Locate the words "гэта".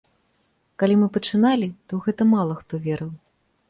2.09-2.21